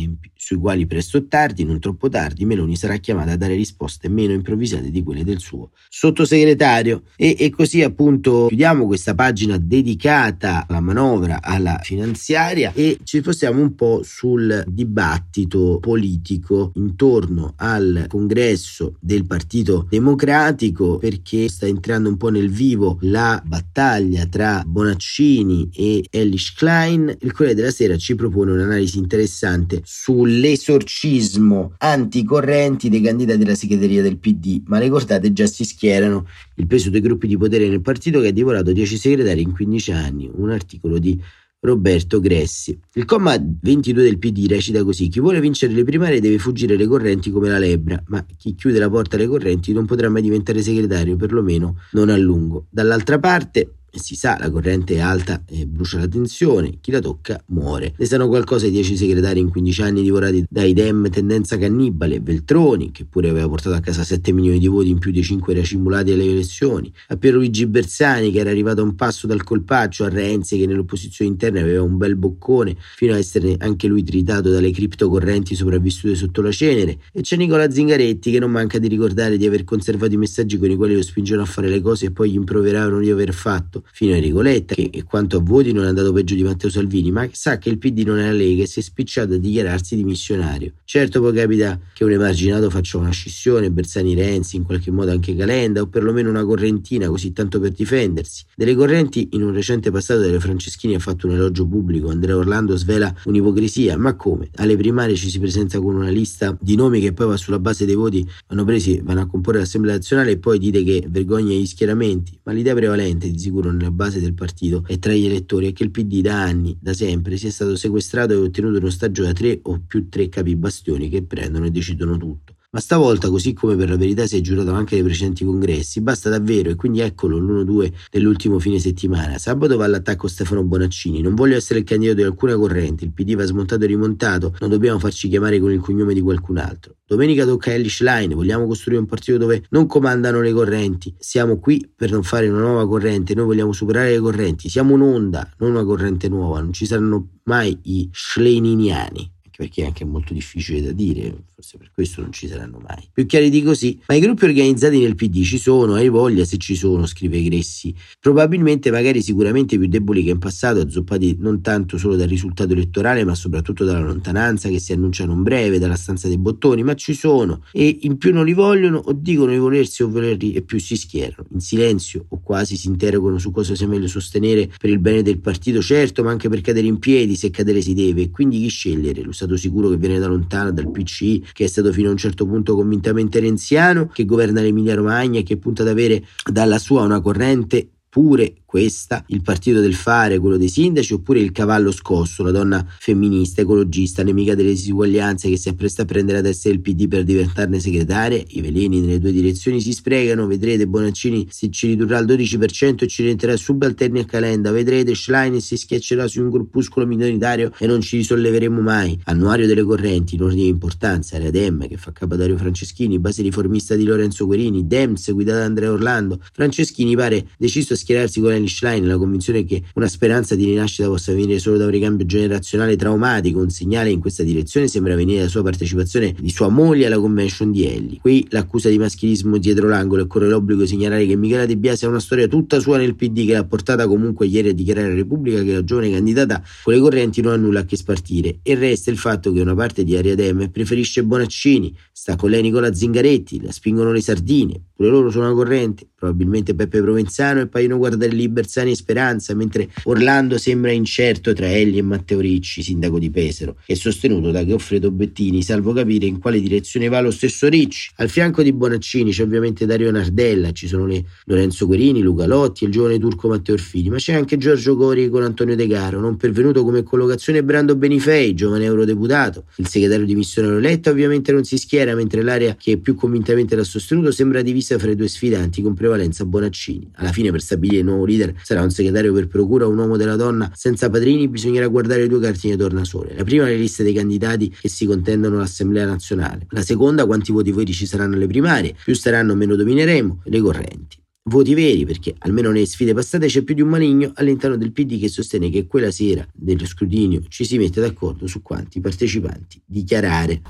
sui 0.46 0.58
quali 0.58 0.86
presto 0.86 1.18
o 1.18 1.26
tardi, 1.28 1.64
non 1.64 1.80
troppo 1.80 2.08
tardi, 2.08 2.46
Meloni 2.46 2.76
sarà 2.76 2.98
chiamata 2.98 3.32
a 3.32 3.36
dare 3.36 3.56
risposte 3.56 4.10
meno 4.10 4.34
improvvisate 4.34 4.92
di 4.92 5.02
quelle 5.02 5.24
del 5.24 5.40
suo 5.40 5.72
sottosegretario. 5.90 7.04
E, 7.16 7.36
e 7.40 7.50
così 7.50 7.82
appunto 7.82 8.46
chiudiamo 8.48 8.86
questa 8.86 9.16
pagina 9.16 9.58
dedicata 9.58 10.66
alla 10.68 10.82
manovra, 10.82 11.42
alla 11.42 11.80
finanziaria 11.82 12.72
e 12.76 13.00
ci 13.04 13.20
spostiamo 13.20 13.60
un 13.60 13.74
po' 13.74 14.02
sul 14.04 14.64
dibattito 14.68 15.80
politico 15.82 16.72
intorno 16.76 17.54
al 17.58 18.06
congresso 18.08 18.98
del 19.00 19.26
Partito 19.26 19.88
Democratico 19.90 20.98
perché 20.98 21.50
sta 21.50 21.66
entrando 21.66 22.10
un 22.10 22.18
po' 22.18 22.30
nel 22.30 22.52
vivo 22.52 22.98
la 23.02 23.42
battaglia 23.44 24.26
tra 24.28 24.64
Bonaccini 24.66 25.70
e 25.74 26.06
Ellis 26.10 26.54
Klein. 26.54 27.16
Il 27.22 27.32
Corriere 27.32 27.56
della 27.56 27.72
Sera 27.72 27.98
ci 27.98 28.16
propone 28.16 28.52
un'analisi 28.52 28.98
interessante 28.98 29.82
sul 29.86 30.40
l'esorcismo 30.40 31.76
anticorrenti 31.78 32.90
dei 32.90 33.02
candidati 33.02 33.40
della 33.40 33.56
segreteria 33.56 34.02
del 34.02 34.18
PD, 34.18 34.64
ma 34.66 34.80
ricordate 34.80 35.32
già 35.32 35.46
si 35.46 35.64
schierano 35.64 36.28
il 36.56 36.68
peso 36.68 36.90
dei 36.90 37.02
gruppi 37.02 37.28
di 37.28 37.38
potere 37.38 37.70
nel 37.70 37.82
partito 37.82 38.20
che 38.20 38.28
ha 38.28 38.32
divorato 38.32 38.72
10 38.72 38.98
segretari 38.98 39.42
in 39.42 39.54
15 39.54 39.92
anni, 39.92 40.30
un 40.34 40.50
articolo 40.50 40.98
di 40.98 41.22
Roberto 41.66 42.20
Gressi. 42.20 42.78
Il 42.94 43.06
comma 43.06 43.36
22 43.38 44.04
del 44.04 44.20
PD 44.20 44.46
recita 44.48 44.84
così: 44.84 45.08
Chi 45.08 45.20
vuole 45.20 45.40
vincere 45.40 45.74
le 45.74 45.84
primarie 45.84 46.22
deve 46.22 46.38
fuggire 46.38 46.78
le 46.78 46.86
correnti 46.88 47.32
come 47.32 47.50
la 47.50 47.58
lebbra, 47.58 48.02
ma 48.08 48.26
chi 48.38 48.56
chiude 48.56 48.80
la 48.80 48.90
porta 48.90 49.16
alle 49.16 49.28
correnti 49.28 49.74
non 49.74 49.86
potrà 49.86 50.10
mai 50.10 50.22
diventare 50.22 50.62
segretario, 50.62 51.16
perlomeno 51.16 51.80
non 51.92 52.10
a 52.10 52.18
lungo. 52.18 52.68
Dall'altra 52.70 53.20
parte, 53.20 53.78
e 53.96 54.00
si 54.00 54.16
sa, 54.16 54.38
la 54.38 54.50
corrente 54.50 54.96
è 54.96 55.00
alta 55.00 55.42
e 55.48 55.66
brucia 55.66 55.98
la 55.98 56.08
tensione, 56.08 56.80
chi 56.82 56.92
la 56.92 57.00
tocca 57.00 57.42
muore. 57.48 57.94
Ne 57.98 58.06
sanno 58.06 58.28
qualcosa 58.28 58.68
i 58.68 58.72
dieci 58.72 58.98
segretari 58.98 59.40
in 59.40 59.50
15 59.50 59.82
anni 59.82 60.02
divorati 60.02 60.46
dai 60.50 60.74
Dem 60.74 61.10
tendenza 61.10 61.58
cannibale, 61.58 62.20
Veltroni, 62.20 62.92
che 62.92 63.06
pure 63.06 63.30
aveva 63.30 63.48
portato 63.48 63.74
a 63.74 63.80
casa 63.80 64.04
7 64.04 64.34
milioni 64.34 64.60
di 64.60 64.68
voti 64.68 64.90
in 64.90 65.00
più 65.00 65.12
dei 65.12 65.24
5 65.24 65.54
racimulati 65.54 66.12
alle 66.12 66.26
elezioni, 66.26 66.92
a 67.08 67.16
Pierluigi 67.16 67.66
Bersani 67.68 68.32
che 68.32 68.40
era 68.40 68.50
arrivato 68.50 68.82
a 68.82 68.84
un 68.84 68.96
passo 68.96 69.28
dal 69.28 69.44
colpaccio, 69.44 70.04
a 70.04 70.10
Renzi 70.10 70.58
che 70.58 70.66
nell'opposizione 70.66 71.32
interna 71.32 71.62
aveva 71.62 71.82
un 71.82 71.96
bel 71.96 72.18
boccone, 72.18 72.76
fino 72.98 73.14
a 73.14 73.18
essere 73.18 73.56
anche 73.60 73.88
lui 73.88 74.04
tritato 74.04 74.50
dalle 74.50 74.72
criptocorrenti 74.72 75.56
sopravvissute 75.56 76.16
sotto 76.16 76.42
la 76.42 76.52
cenere, 76.52 77.00
e 77.14 77.22
c'è 77.22 77.38
Nicola 77.38 77.72
Zingaretti 77.72 78.30
che 78.30 78.40
non 78.40 78.52
manca 78.52 78.78
di 78.78 78.90
ricordare 78.90 79.38
di 79.38 79.46
aver 79.46 79.64
conservato 79.64 80.14
i 80.14 80.18
messaggi 80.18 80.58
con 80.58 80.70
i 80.70 80.76
quali 80.76 80.96
lo 80.96 81.02
spingevano 81.02 81.44
a 81.44 81.50
fare 81.50 81.70
le 81.70 81.80
cose 81.80 82.08
e 82.08 82.12
poi 82.12 82.32
gli 82.32 82.36
improveravano 82.36 83.00
di 83.00 83.10
aver 83.10 83.34
fatto 83.34 83.84
fino 83.92 84.14
a 84.14 84.16
Enrico 84.16 84.42
Letta, 84.42 84.76
che 84.76 85.04
quanto 85.04 85.38
a 85.38 85.42
voti 85.42 85.72
non 85.72 85.86
è 85.86 85.88
andato 85.88 86.12
peggio 86.14 86.36
di 86.36 86.44
Matteo 86.44 86.70
Salvini, 86.70 87.12
ma 87.12 87.28
sa 87.32 87.58
che 87.58 87.70
il 87.70 87.78
PD 87.78 88.04
non 88.06 88.20
è 88.20 88.26
la 88.26 88.32
Lega 88.32 88.64
e 88.64 88.68
si 88.68 88.80
è 88.80 88.82
spicciato 88.82 89.34
a 89.34 89.38
dichiararsi 89.38 89.96
dimissionario. 89.96 90.74
Certo 90.84 91.22
poi 91.22 91.34
capita 91.34 91.80
che 91.94 92.04
un 92.04 92.12
emarginato 92.12 92.70
faccia 92.70 92.98
una 92.98 93.12
scissione, 93.12 93.72
Bersani 93.72 94.14
Renzi, 94.14 94.56
in 94.56 94.64
qualche 94.64 94.92
modo 94.92 95.12
anche 95.12 95.36
Calenda, 95.36 95.82
o 95.82 95.88
perlomeno 95.88 96.30
una 96.30 96.44
correntina, 96.44 97.08
così 97.08 97.34
tanto 97.34 97.60
per 97.60 97.72
difendersi. 97.72 98.44
Delle 98.56 98.76
correnti, 98.76 99.30
in 99.34 99.44
un 99.44 99.54
recente 99.54 99.92
passato 99.92 100.20
delle 100.20 100.40
Franceschini 100.40 100.96
ha 100.96 101.00
fatto 101.00 101.28
un 101.28 101.34
elogio 101.34 101.66
pubblico, 101.66 102.10
Andrea 102.10 102.36
Orlando 102.36 102.76
svela 102.76 103.14
un'ipocrisia, 103.26 103.98
ma 103.98 104.16
come? 104.16 104.50
Alle 104.56 104.78
primarie 104.78 105.16
ci 105.16 105.30
si 105.30 105.40
presenta 105.40 105.80
con 105.80 105.96
una 105.96 106.10
lista 106.10 106.58
di 106.60 106.76
nomi 106.76 107.00
che 107.02 107.14
poi 107.14 107.28
va 107.28 107.38
sulla 107.38 107.60
base 107.60 107.86
dei 107.86 107.96
voti, 107.96 108.28
vanno 108.48 108.64
presi, 108.64 109.02
vanno 109.04 109.22
a 109.22 109.28
comporre 109.28 109.60
l'Assemblea 109.60 109.96
nazionale 109.96 110.32
e 110.32 110.38
poi 110.38 110.60
dite 110.60 110.84
che 110.84 111.06
vergogna 111.10 111.54
gli 111.54 111.66
schieramenti, 111.66 112.38
ma 112.44 112.52
l'idea 112.52 112.74
prevalente 112.74 113.30
di 113.30 113.38
sicuro 113.40 113.70
nella 113.76 113.92
base 113.92 114.20
del 114.20 114.34
partito 114.34 114.84
e 114.88 115.00
tra 115.00 115.14
gli 115.14 115.26
elettori 115.26 115.70
è 115.70 115.74
che 115.74 115.84
il 115.84 115.92
PD 115.92 116.22
da 116.22 116.42
anni, 116.42 116.78
da 116.80 116.94
sempre, 116.94 117.38
sia 117.38 117.52
stato 117.52 117.76
sequestrato 117.76 118.34
e 118.34 118.38
ottenuto 118.38 118.78
in 118.78 118.86
ostaggio 118.86 119.24
da 119.24 119.34
tre 119.34 119.60
o 119.64 119.82
più 119.86 120.10
tre 120.10 120.30
capi 120.30 120.56
bastioni 120.56 121.10
che 121.10 121.24
prendono 121.24 121.66
e 121.66 121.72
decidono 121.72 122.18
tutto. 122.18 122.55
Ma 122.76 122.82
stavolta, 122.82 123.30
così 123.30 123.54
come 123.54 123.78
per 123.78 123.88
la 123.88 123.96
verità 123.96 124.28
si 124.28 124.36
è 124.36 124.42
giurato 124.42 124.74
anche 124.74 124.96
nei 124.96 125.04
precedenti 125.06 125.46
congressi, 125.46 126.02
basta 126.02 126.30
davvero, 126.30 126.70
e 126.70 126.76
quindi 126.76 127.00
eccolo 127.00 127.38
l'1-2 127.38 127.90
dell'ultimo 128.12 128.60
fine 128.60 128.80
settimana. 128.80 129.38
Sabato 129.38 129.78
va 129.78 129.86
all'attacco 129.86 130.28
Stefano 130.28 130.62
Bonaccini. 130.62 131.22
Non 131.22 131.36
voglio 131.36 131.56
essere 131.56 131.80
il 131.80 131.86
candidato 131.86 132.18
di 132.18 132.24
alcuna 132.24 132.58
corrente, 132.58 133.06
il 133.06 133.14
PD 133.14 133.34
va 133.36 133.46
smontato 133.46 133.86
e 133.86 133.88
rimontato, 133.88 134.54
non 134.60 134.70
dobbiamo 134.70 135.00
farci 135.00 135.30
chiamare 135.30 135.58
con 135.62 135.72
il 135.72 135.80
cognome 135.80 136.14
di 136.14 136.20
qualcun 136.20 136.58
altro. 136.58 136.96
Domenica 137.08 137.46
tocca 137.46 137.70
a 137.70 137.76
Ellis 137.76 138.02
Line, 138.02 138.36
vogliamo 138.36 138.68
costruire 138.68 139.00
un 139.00 139.08
partito 139.08 139.38
dove 139.38 139.64
non 139.70 139.88
comandano 139.88 140.42
le 140.42 140.52
correnti. 140.52 141.16
Siamo 141.18 141.60
qui 141.60 141.90
per 141.96 142.12
non 142.12 142.24
fare 142.24 142.50
una 142.50 142.60
nuova 142.60 142.86
corrente, 142.86 143.34
noi 143.36 143.46
vogliamo 143.46 143.72
superare 143.72 144.12
le 144.12 144.20
correnti. 144.20 144.68
Siamo 144.68 144.96
un'onda, 144.96 145.50
non 145.60 145.70
una 145.70 145.86
corrente 145.86 146.28
nuova, 146.28 146.60
non 146.60 146.74
ci 146.74 146.86
saranno 146.86 147.36
mai 147.44 147.80
i 147.84 148.10
schleniniani 148.12 149.32
perché 149.58 149.84
è 149.84 149.86
anche 149.86 150.06
molto 150.06 150.34
difficile 150.34 150.82
da 150.82 150.92
dire, 150.92 151.34
forse 151.54 151.78
per 151.78 151.92
questo 151.94 152.22
non 152.22 152.32
ci 152.32 152.48
saranno 152.48 152.80
mai. 152.86 153.08
Più 153.12 153.26
chiari 153.26 153.50
di 153.50 153.62
così, 153.64 154.00
ma 154.08 154.16
i 154.16 154.20
gruppi 154.20 154.46
organizzati 154.46 155.00
nel 155.00 155.16
PD 155.16 155.44
ci 155.44 155.58
sono, 155.58 155.94
hai 155.94 156.10
voglia 156.10 156.46
se 156.46 156.58
ci 156.58 156.76
sono, 156.76 157.06
scrive 157.06 157.42
Gressi. 157.44 157.94
Probabilmente, 158.20 158.92
magari 158.92 159.22
sicuramente 159.22 159.78
più 159.78 159.88
deboli 159.88 160.24
che 160.24 160.32
in 160.32 160.40
passato, 160.40 160.80
azzoppati 160.80 161.38
non 161.40 161.62
tanto 161.62 161.98
solo 161.98 162.16
dal 162.16 162.28
risultato 162.28 162.74
elettorale, 162.74 163.24
ma 163.24 163.36
soprattutto 163.36 163.86
dalla 163.86 164.00
lontananza 164.00 164.70
che 164.70 164.80
si 164.80 164.94
annuncia 164.94 165.26
non 165.26 165.44
breve, 165.44 165.80
dalla 165.80 165.96
stanza 165.96 166.28
dei 166.28 166.38
bottoni, 166.38 166.84
ma 166.84 166.94
ci 166.96 167.14
sono 167.14 167.64
e 167.72 168.00
in 168.02 168.18
più 168.18 168.34
non 168.34 168.46
li 168.46 168.54
vogliono 168.54 168.98
o 168.98 169.14
dicono 169.14 169.52
di 169.52 169.58
volersi 169.58 170.04
o 170.04 170.10
volerli 170.10 170.54
e 170.54 170.62
più 170.62 170.80
si 170.80 170.96
schierano. 170.96 171.48
In 171.54 171.60
silenzio 171.60 172.26
o 172.30 172.40
quasi 172.42 172.78
si 172.78 172.88
interrogano 172.88 173.38
su 173.38 173.52
cosa 173.52 173.76
sia 173.76 173.88
meglio 173.88 174.08
sostenere 174.08 174.70
per 174.78 174.90
il 174.90 175.00
bene 175.00 175.22
del 175.22 175.40
partito, 175.40 175.82
certo, 175.82 176.24
ma 176.24 176.32
anche 176.32 176.50
per 176.50 176.62
cadere 176.62 176.88
in 176.88 177.00
piedi 177.00 177.36
se 177.36 177.50
cadere 177.50 177.82
si 177.82 177.94
deve. 177.94 178.24
E 178.24 178.32
quindi 178.32 178.60
chi 178.60 178.68
scegliere? 178.68 179.22
Lo 179.22 179.32
stato 179.46 179.58
sicuro 179.58 179.90
che 179.90 179.98
viene 179.98 180.20
da 180.20 180.28
lontano, 180.28 180.72
dal 180.72 180.92
PC, 180.92 181.54
che 181.54 181.64
è 181.64 181.68
stato 181.68 181.92
fino 181.94 182.10
a 182.10 182.12
un 182.12 182.18
certo 182.18 182.46
punto 182.46 182.76
convintamente 182.76 183.40
renziano, 183.40 184.08
che 184.08 184.26
governa 184.26 184.62
l'Emilia 184.62 184.96
Romagna 184.96 185.40
e 185.40 185.44
che 185.44 185.58
punta 185.58 185.84
ad 185.84 185.88
avere 185.88 186.24
dalla 186.52 186.80
sua 186.80 187.04
una 187.04 187.22
corrente 187.22 187.90
pure 188.16 188.60
questa, 188.64 189.26
il 189.28 189.42
partito 189.42 189.82
del 189.82 189.94
fare, 189.94 190.40
quello 190.40 190.56
dei 190.56 190.70
sindaci, 190.70 191.14
oppure 191.14 191.42
il 191.42 191.52
cavallo 191.52 191.92
scosso, 191.92 192.44
la 192.44 192.52
donna 192.52 192.86
femminista, 192.88 193.60
ecologista, 193.62 194.24
nemica 194.24 194.56
delle 194.56 194.70
disuguaglianze 194.70 195.50
che 195.50 195.58
si 195.58 195.68
appresta 195.68 196.04
a 196.04 196.06
prendere 196.06 196.38
ad 196.38 196.46
essere 196.46 196.74
il 196.74 196.80
PD 196.80 197.10
per 197.10 197.26
diventarne 197.26 197.78
segretaria? 197.80 198.42
I 198.48 198.62
veleni 198.62 199.02
nelle 199.02 199.20
due 199.20 199.34
direzioni 199.34 199.82
si 199.82 199.92
sprecano, 199.92 200.48
vedrete 200.48 200.88
Bonaccini 200.88 201.48
si 201.50 201.70
ci 201.72 201.88
ridurrà 201.88 202.18
al 202.18 202.26
12% 202.26 203.04
e 203.04 203.08
ci 203.08 203.22
diventerà 203.22 203.58
subalterni 203.58 204.20
a 204.20 204.26
Calenda, 204.26 204.72
vedrete 204.72 205.14
Schlein 205.14 205.60
si 205.60 205.76
schiaccerà 205.76 206.26
su 206.28 206.42
un 206.42 206.50
gruppuscolo 206.50 207.06
minoritario 207.06 207.74
e 207.78 207.86
non 207.86 208.00
ci 208.00 208.16
risolleveremo 208.16 208.80
mai. 208.80 209.20
Annuario 209.26 209.68
delle 209.68 209.84
correnti, 209.84 210.36
in 210.36 210.44
ordine 210.44 210.64
di 210.64 210.70
importanza, 210.70 211.36
Area 211.36 211.52
Dem 211.52 211.86
che 211.88 211.98
fa 211.98 212.14
capo 212.14 212.38
Dario 212.38 212.56
Franceschini, 212.56 213.20
base 213.20 213.42
riformista 213.42 213.96
di 213.96 214.06
Lorenzo 214.06 214.46
Guerini, 214.46 214.88
Dems 214.88 215.34
guidata 215.34 215.60
da 215.60 215.66
Andrea 215.66 215.92
Orlando. 215.92 216.40
Franceschini 216.54 217.14
pare 217.16 217.48
deciso 217.58 217.92
a 217.92 217.98
schierarsi 218.06 218.40
con 218.40 218.50
Giovanni 218.50 218.68
Schlein, 218.68 219.08
la 219.08 219.18
convinzione 219.18 219.66
che 219.66 219.82
una 219.96 220.08
speranza 220.08 220.54
di 220.54 220.66
rinascita 220.66 221.08
possa 221.08 221.34
venire 221.34 221.58
solo 221.58 221.78
da 221.78 221.86
un 221.86 221.90
ricambio 221.90 222.26
generazionale 222.28 222.96
traumatico, 222.96 223.60
un 223.60 223.72
segnale 223.72 224.12
in 224.12 224.20
questa 224.20 224.44
direzione 224.44 224.88
sembra 224.88 225.16
venire 225.16 225.40
dalla 225.40 225.50
sua 225.50 225.64
partecipazione 225.64 226.36
di 226.40 226.50
sua 226.50 226.70
moglie 226.70 227.08
alla 227.08 227.18
convention 227.18 227.72
di 227.72 227.86
Elli. 227.86 228.20
Qui 228.20 228.46
l'accusa 228.50 228.90
di 228.90 229.00
maschilismo 229.00 229.58
dietro 229.58 229.88
l'angolo 229.88 230.24
e 230.24 230.28
corre 230.28 230.48
l'obbligo 230.48 230.82
di 230.82 230.88
segnalare 230.88 231.26
che 231.26 231.36
Michela 231.36 231.66
De 231.66 231.78
Biasi 231.78 232.06
ha 232.06 232.10
una 232.10 232.20
storia 232.20 232.48
tutta 232.48 232.80
sua 232.80 232.98
nel 232.98 233.16
PD 233.16 233.48
che 233.48 233.54
l'ha 233.54 233.66
portata 233.66 234.08
comunque 234.08 234.46
ieri 234.46 234.70
a 234.70 234.74
dichiarare 234.74 235.08
alla 235.08 235.16
Repubblica 235.16 235.64
che 235.64 235.74
la 235.74 235.84
giovane 235.84 236.12
candidata 236.12 236.64
con 236.84 236.94
le 236.94 237.00
correnti 237.00 237.42
non 237.42 237.54
ha 237.54 237.58
nulla 237.58 237.80
a 237.80 237.86
che 237.86 237.98
spartire 237.98 238.60
e 238.62 238.76
resta 238.76 239.10
il 239.10 239.18
fatto 239.18 239.52
che 239.52 239.62
una 239.62 239.74
parte 239.74 240.04
di 240.04 240.16
Aria 240.16 240.36
Dem 240.36 240.70
preferisce 240.70 241.24
Bonaccini, 241.24 241.96
sta 242.12 242.36
con 242.36 242.52
lei 242.52 242.62
Nicola 242.62 242.94
Zingaretti, 242.94 243.62
la 243.62 243.72
spingono 243.72 244.12
le 244.12 244.22
sardine, 244.22 244.80
pure 244.96 245.10
loro 245.10 245.30
sono 245.32 245.46
una 245.46 245.56
corrente, 245.56 246.08
probabilmente 246.26 246.74
Peppe 246.74 247.02
Provenzano 247.02 247.62
e 247.62 247.68
paiono 247.68 247.98
guardare 247.98 248.32
lì 248.32 248.50
Bersani 248.50 248.92
e 248.92 248.96
Speranza, 248.96 249.54
mentre 249.54 249.90
Orlando 250.04 250.58
sembra 250.58 250.92
incerto 250.92 251.54
tra 251.54 251.72
Elli 251.72 252.00
e 252.00 252.02
Matteo 252.02 252.40
Ricci, 252.40 252.82
sindaco 252.82 253.20
di 253.20 253.30
Pesaro, 253.30 253.78
è 253.86 253.94
sostenuto 253.94 254.52
da 254.52 254.64
Goffredo 254.64 255.12
Bettini, 255.12 255.62
salvo 255.62 255.94
capire 255.94 256.26
in 256.26 256.40
quale 256.40 256.60
direzione 256.60 257.08
va 257.08 257.22
lo 257.22 257.32
stesso 257.32 257.68
Ricci. 257.68 258.12
Al 258.16 258.30
fianco 258.30 258.64
di 258.64 258.74
Bonaccini 258.74 259.32
c'è 259.32 259.44
ovviamente 259.44 259.86
Dario 259.86 260.12
Nardella, 260.12 260.72
ci 260.72 260.88
sono 260.88 261.08
Lorenzo 261.46 261.86
Guerini, 261.86 262.22
Luca 262.22 262.46
Lotti 262.46 262.84
e 262.84 262.88
il 262.88 262.94
giovane 262.94 263.20
turco 263.20 263.48
Matteo 263.48 263.76
Orfini, 263.76 264.10
ma 264.10 264.18
c'è 264.18 264.34
anche 264.34 264.58
Giorgio 264.58 264.96
Cori 264.96 265.30
con 265.30 265.44
Antonio 265.44 265.76
De 265.76 265.88
Garo, 265.88 266.20
non 266.20 266.38
pervenuto 266.38 266.84
come 266.84 267.04
collocazione 267.04 267.64
Brando 267.64 267.96
Benifei, 267.96 268.54
giovane 268.56 268.86
eurodeputato. 268.86 269.66
Il 269.78 269.88
segretario 269.88 270.26
dimissionario 270.26 270.80
Letta 270.80 271.12
ovviamente 271.12 271.52
non 271.52 271.64
si 271.64 271.78
schiera, 271.78 272.16
mentre 272.16 272.42
l'area 272.42 272.76
che 272.76 272.98
più 272.98 273.16
convintamente 273.16 273.76
l'ha 273.76 273.84
sostenuto 273.84 274.32
sembra 274.32 274.62
divisa 274.62 274.98
fra 274.98 275.12
i 275.12 275.16
due 275.16 275.28
sfidanti 275.28 275.82
con 275.82 275.94
prevalenza 275.94 276.15
Bonaccini. 276.46 277.12
Alla 277.16 277.32
fine 277.32 277.52
per 277.52 277.62
stabilire 277.62 278.00
il 278.00 278.06
nuovo 278.06 278.26
leader 278.26 278.54
sarà 278.64 278.82
un 278.82 278.92
segretario 278.92 279.34
per 279.34 279.48
procura 279.48 279.86
o 279.86 279.90
un 279.90 279.98
uomo 279.98 280.18
della 280.18 280.36
donna 280.36 280.72
senza 280.74 281.10
padrini, 281.10 281.48
bisognerà 281.48 281.88
guardare 281.88 282.28
due 282.28 282.40
cartine 282.40 282.78
tornasole. 282.78 283.36
La 283.36 283.44
prima 283.44 283.66
le 283.66 283.78
liste 283.78 284.04
dei 284.04 284.14
candidati 284.14 284.70
che 284.70 284.90
si 284.90 285.06
contendono 285.06 285.58
all'Assemblea 285.58 286.06
nazionale. 286.06 286.68
La 286.70 286.82
seconda 286.82 287.26
quanti 287.26 287.52
voti 287.52 287.72
veri 287.72 287.94
ci 287.94 288.06
saranno 288.06 288.36
alle 288.36 288.48
primarie, 288.48 288.96
più 289.04 289.16
saranno 289.16 289.56
meno 289.56 289.76
domineremo 289.76 290.42
le 290.46 290.60
correnti. 290.60 291.24
Voti 291.48 291.76
veri 291.76 292.06
perché 292.06 292.34
almeno 292.40 292.72
nelle 292.72 292.88
sfide 292.88 293.14
passate 293.14 293.46
c'è 293.46 293.62
più 293.62 293.76
di 293.76 293.82
un 293.82 293.90
maligno 293.90 294.32
all'interno 294.34 294.78
del 294.78 294.92
PD 294.92 295.20
che 295.20 295.30
sostiene 295.30 295.70
che 295.70 295.86
quella 295.86 296.10
sera 296.10 296.44
dello 296.52 296.88
scrutinio 296.88 297.44
ci 297.50 297.66
si 297.66 297.78
mette 297.78 298.02
d'accordo 298.02 298.48
su 298.48 298.64
quanti 298.64 299.00
partecipanti 299.00 299.80
dichiarare. 299.86 300.62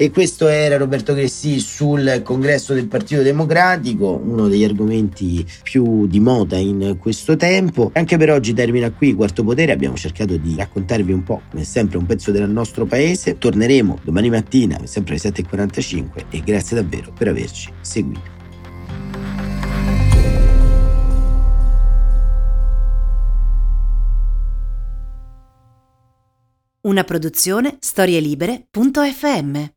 E 0.00 0.12
questo 0.12 0.46
era 0.46 0.76
Roberto 0.76 1.12
Cressi 1.12 1.58
sul 1.58 2.20
congresso 2.22 2.72
del 2.72 2.86
Partito 2.86 3.20
Democratico, 3.22 4.22
uno 4.24 4.46
degli 4.46 4.62
argomenti 4.62 5.44
più 5.64 6.06
di 6.06 6.20
moda 6.20 6.56
in 6.56 6.98
questo 7.00 7.34
tempo. 7.34 7.90
Anche 7.94 8.16
per 8.16 8.30
oggi 8.30 8.54
termina 8.54 8.92
qui 8.92 9.12
Quarto 9.14 9.42
Potere, 9.42 9.72
abbiamo 9.72 9.96
cercato 9.96 10.36
di 10.36 10.54
raccontarvi 10.56 11.10
un 11.10 11.24
po', 11.24 11.42
come 11.50 11.64
sempre, 11.64 11.98
un 11.98 12.06
pezzo 12.06 12.30
del 12.30 12.48
nostro 12.48 12.86
paese. 12.86 13.38
Torneremo 13.38 13.98
domani 14.04 14.30
mattina, 14.30 14.78
sempre 14.84 15.16
alle 15.20 15.32
7.45 15.32 16.26
e 16.30 16.42
grazie 16.44 16.76
davvero 16.76 17.12
per 17.12 17.26
averci 17.26 17.68
seguito. 17.80 18.36
Una 26.82 27.02
produzione 27.02 27.78
storielibere.fm 27.80 29.76